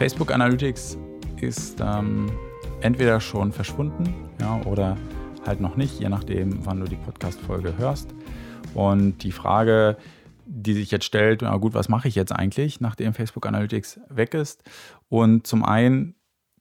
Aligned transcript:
Facebook 0.00 0.32
Analytics 0.32 0.96
ist 1.42 1.78
ähm, 1.78 2.32
entweder 2.80 3.20
schon 3.20 3.52
verschwunden 3.52 4.30
ja, 4.40 4.58
oder 4.62 4.96
halt 5.44 5.60
noch 5.60 5.76
nicht, 5.76 6.00
je 6.00 6.08
nachdem, 6.08 6.64
wann 6.64 6.80
du 6.80 6.86
die 6.86 6.96
Podcast-Folge 6.96 7.76
hörst. 7.76 8.14
Und 8.72 9.18
die 9.18 9.30
Frage, 9.30 9.98
die 10.46 10.72
sich 10.72 10.90
jetzt 10.90 11.04
stellt, 11.04 11.42
na 11.42 11.54
gut, 11.58 11.74
was 11.74 11.90
mache 11.90 12.08
ich 12.08 12.14
jetzt 12.14 12.32
eigentlich, 12.32 12.80
nachdem 12.80 13.12
Facebook 13.12 13.44
Analytics 13.44 14.00
weg 14.08 14.32
ist? 14.32 14.64
Und 15.10 15.46
zum 15.46 15.66
einen, 15.66 16.14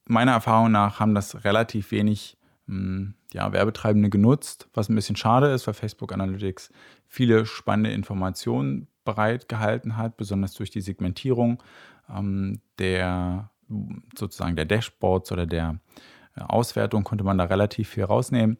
meiner 0.04 0.34
Erfahrung 0.34 0.74
nach, 0.74 1.00
haben 1.00 1.16
das 1.16 1.46
relativ 1.46 1.92
wenig 1.92 2.38
hm, 2.68 3.14
ja, 3.32 3.54
Werbetreibende 3.54 4.10
genutzt, 4.10 4.68
was 4.74 4.90
ein 4.90 4.96
bisschen 4.96 5.16
schade 5.16 5.48
ist, 5.54 5.66
weil 5.66 5.76
Facebook 5.76 6.12
Analytics 6.12 6.74
viele 7.08 7.46
spannende 7.46 7.92
Informationen 7.92 8.89
bereitgehalten 9.04 9.98
hat, 9.98 10.18
besonders 10.18 10.54
durch 10.54 10.70
die 10.70 10.82
Segmentierung 10.82 11.62
ähm, 12.10 12.62
der 12.80 13.50
sozusagen 14.18 14.56
der 14.56 14.66
Dashboards 14.66 15.32
oder 15.32 15.46
der 15.46 15.80
äh, 16.36 16.42
Auswertung 16.42 17.04
konnte 17.04 17.24
man 17.24 17.38
da 17.38 17.46
relativ 17.46 17.90
viel 17.90 18.04
rausnehmen. 18.04 18.58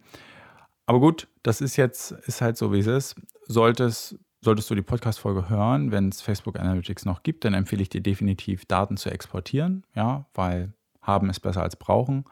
Aber 0.86 1.00
gut, 1.00 1.28
das 1.44 1.62
ist 1.62 1.76
jetzt, 1.78 2.12
ist 2.12 2.42
halt 2.42 2.58
so, 2.58 2.74
wie 2.74 2.80
es 2.80 2.88
ist. 2.88 3.16
Solltest, 3.46 4.18
solltest 4.42 4.70
du 4.70 4.76
die 4.76 4.82
Podcast-Folge 4.82 5.50
hören, 5.50 5.92
wenn 5.92 6.10
es 6.10 6.22
Facebook 6.22 6.60
Analytics 6.60 7.06
noch 7.06 7.24
gibt, 7.24 7.46
dann 7.46 7.54
empfehle 7.54 7.82
ich 7.82 7.90
dir 7.90 8.02
definitiv, 8.02 8.66
Daten 8.66 8.98
zu 8.98 9.10
exportieren, 9.12 9.84
ja, 9.96 10.26
weil 10.34 10.74
haben 11.02 11.30
ist 11.30 11.40
besser 11.42 11.62
als 11.62 11.76
brauchen. 11.76 12.26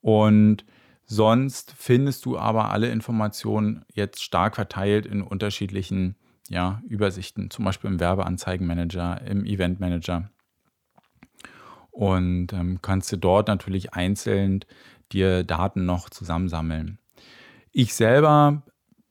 Und 0.00 0.64
sonst 1.04 1.74
findest 1.76 2.24
du 2.24 2.38
aber 2.38 2.70
alle 2.70 2.90
Informationen 2.90 3.84
jetzt 3.92 4.22
stark 4.22 4.54
verteilt 4.54 5.06
in 5.06 5.22
unterschiedlichen 5.22 6.16
ja, 6.50 6.82
Übersichten, 6.86 7.48
zum 7.50 7.64
Beispiel 7.64 7.88
im 7.88 8.00
Werbeanzeigenmanager, 8.00 9.22
im 9.22 9.46
Eventmanager 9.46 10.28
und 11.90 12.52
ähm, 12.52 12.80
kannst 12.82 13.10
du 13.12 13.16
dort 13.16 13.48
natürlich 13.48 13.94
einzeln 13.94 14.64
dir 15.12 15.44
Daten 15.44 15.86
noch 15.86 16.10
zusammensammeln. 16.10 16.98
Ich 17.72 17.94
selber 17.94 18.62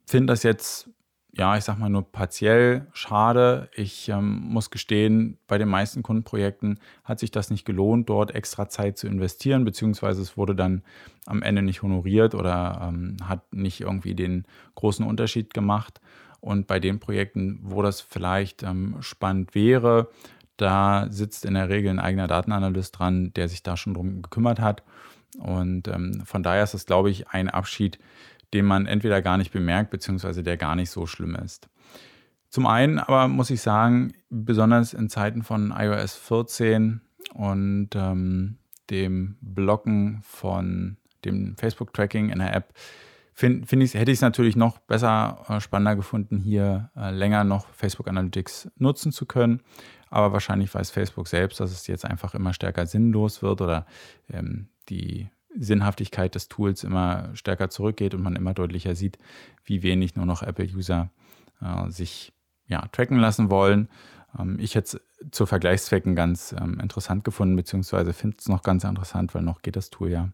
finde 0.05 0.33
das 0.33 0.43
jetzt, 0.43 0.89
ja, 1.31 1.55
ich 1.55 1.63
sag 1.63 1.77
mal 1.77 1.89
nur 1.89 2.11
partiell 2.11 2.87
schade. 2.93 3.69
Ich 3.73 4.09
ähm, 4.09 4.41
muss 4.41 4.69
gestehen, 4.69 5.37
bei 5.47 5.57
den 5.57 5.69
meisten 5.69 6.03
Kundenprojekten 6.03 6.79
hat 7.05 7.19
sich 7.19 7.31
das 7.31 7.51
nicht 7.51 7.63
gelohnt, 7.63 8.09
dort 8.09 8.35
extra 8.35 8.67
Zeit 8.67 8.97
zu 8.97 9.07
investieren, 9.07 9.63
beziehungsweise 9.63 10.21
es 10.21 10.35
wurde 10.35 10.55
dann 10.55 10.83
am 11.25 11.41
Ende 11.41 11.61
nicht 11.61 11.83
honoriert 11.83 12.35
oder 12.35 12.89
ähm, 12.89 13.17
hat 13.23 13.53
nicht 13.53 13.81
irgendwie 13.81 14.15
den 14.15 14.45
großen 14.75 15.05
Unterschied 15.05 15.53
gemacht. 15.53 16.01
Und 16.41 16.67
bei 16.67 16.79
den 16.79 16.99
Projekten, 16.99 17.59
wo 17.63 17.81
das 17.81 18.01
vielleicht 18.01 18.63
ähm, 18.63 18.97
spannend 19.01 19.55
wäre, 19.55 20.09
da 20.57 21.07
sitzt 21.09 21.45
in 21.45 21.53
der 21.53 21.69
Regel 21.69 21.89
ein 21.89 21.99
eigener 21.99 22.27
Datenanalyst 22.27 22.97
dran, 22.97 23.33
der 23.33 23.47
sich 23.47 23.63
da 23.63 23.77
schon 23.77 23.93
drum 23.93 24.21
gekümmert 24.21 24.59
hat. 24.59 24.83
Und 25.37 25.87
ähm, 25.87 26.21
von 26.25 26.43
daher 26.43 26.63
ist 26.63 26.73
es, 26.73 26.85
glaube 26.85 27.09
ich, 27.09 27.29
ein 27.29 27.49
Abschied, 27.49 27.99
den 28.53 28.65
man 28.65 28.85
entweder 28.85 29.21
gar 29.21 29.37
nicht 29.37 29.51
bemerkt, 29.51 29.91
beziehungsweise 29.91 30.43
der 30.43 30.57
gar 30.57 30.75
nicht 30.75 30.89
so 30.89 31.05
schlimm 31.05 31.35
ist. 31.35 31.69
Zum 32.49 32.65
einen 32.65 32.97
aber 32.99 33.27
muss 33.27 33.51
ich 33.51 33.61
sagen, 33.61 34.13
besonders 34.29 34.93
in 34.93 35.09
Zeiten 35.09 35.43
von 35.43 35.71
iOS 35.75 36.15
14 36.15 37.01
und 37.35 37.89
ähm, 37.95 38.57
dem 38.89 39.37
Blocken 39.41 40.21
von 40.23 40.97
dem 41.25 41.55
Facebook-Tracking 41.57 42.29
in 42.29 42.39
der 42.39 42.55
App, 42.55 42.73
find, 43.39 43.67
find 43.67 43.83
ich, 43.83 43.93
hätte 43.93 44.11
ich 44.11 44.17
es 44.17 44.21
natürlich 44.21 44.55
noch 44.55 44.79
besser, 44.79 45.45
äh, 45.47 45.61
spannender 45.61 45.95
gefunden, 45.95 46.37
hier 46.37 46.91
äh, 46.95 47.11
länger 47.11 47.43
noch 47.45 47.67
Facebook 47.69 48.07
Analytics 48.07 48.69
nutzen 48.75 49.11
zu 49.11 49.25
können. 49.25 49.61
Aber 50.09 50.33
wahrscheinlich 50.33 50.73
weiß 50.73 50.91
Facebook 50.91 51.27
selbst, 51.27 51.59
dass 51.59 51.71
es 51.71 51.87
jetzt 51.87 52.03
einfach 52.03 52.33
immer 52.35 52.53
stärker 52.53 52.85
sinnlos 52.85 53.41
wird 53.41 53.61
oder 53.61 53.85
ähm, 54.29 54.67
die 54.89 55.29
Sinnhaftigkeit 55.55 56.35
des 56.35 56.47
Tools 56.47 56.83
immer 56.83 57.29
stärker 57.33 57.69
zurückgeht 57.69 58.13
und 58.13 58.21
man 58.21 58.35
immer 58.35 58.53
deutlicher 58.53 58.95
sieht, 58.95 59.17
wie 59.64 59.83
wenig 59.83 60.15
nur 60.15 60.25
noch 60.25 60.43
Apple-User 60.43 61.09
äh, 61.61 61.89
sich 61.89 62.33
ja, 62.67 62.87
tracken 62.91 63.19
lassen 63.19 63.49
wollen. 63.49 63.87
Ähm, 64.37 64.58
ich 64.59 64.75
hätte 64.75 64.97
es 64.97 65.31
zu 65.31 65.45
Vergleichszwecken 65.45 66.15
ganz 66.15 66.53
ähm, 66.59 66.80
interessant 66.80 67.23
gefunden, 67.23 67.55
beziehungsweise 67.55 68.14
finde 68.14 68.37
es 68.39 68.49
noch 68.49 68.64
ganz 68.64 68.83
interessant, 68.83 69.33
weil 69.33 69.43
noch 69.43 69.61
geht 69.61 69.77
das 69.77 69.89
Tool 69.89 70.11
ja. 70.11 70.30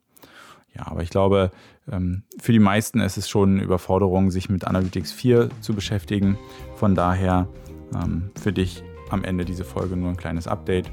Ja, 0.76 0.88
aber 0.88 1.04
ich 1.04 1.10
glaube, 1.10 1.52
ähm, 1.90 2.24
für 2.40 2.52
die 2.52 2.60
meisten 2.60 3.00
ist 3.00 3.18
es 3.18 3.30
schon 3.30 3.56
eine 3.56 3.64
Überforderung, 3.64 4.30
sich 4.30 4.50
mit 4.50 4.66
Analytics 4.66 5.12
4 5.12 5.50
zu 5.62 5.74
beschäftigen. 5.74 6.38
Von 6.76 6.96
daher 6.96 7.48
ähm, 7.96 8.32
für 8.40 8.52
dich 8.52 8.84
am 9.10 9.24
Ende 9.24 9.46
diese 9.46 9.64
Folge 9.64 9.96
nur 9.96 10.10
ein 10.10 10.18
kleines 10.18 10.48
Update. 10.48 10.92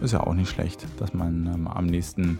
Ist 0.00 0.12
ja 0.12 0.20
auch 0.20 0.34
nicht 0.34 0.50
schlecht, 0.50 0.86
dass 0.98 1.14
man 1.14 1.46
ähm, 1.46 1.68
am 1.68 1.86
nächsten 1.86 2.38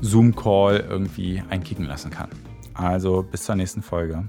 Zoom-Call 0.00 0.84
irgendwie 0.88 1.42
einkicken 1.48 1.84
lassen 1.84 2.10
kann. 2.10 2.30
Also 2.74 3.22
bis 3.22 3.44
zur 3.44 3.54
nächsten 3.54 3.82
Folge. 3.82 4.24